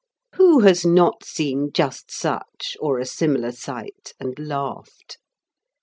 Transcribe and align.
Who 0.33 0.61
has 0.61 0.83
not 0.83 1.23
seen 1.23 1.69
just 1.71 2.09
such, 2.09 2.75
or 2.79 2.97
a 2.97 3.05
similar 3.05 3.51
sight, 3.51 4.13
and 4.19 4.33
laughed? 4.39 5.19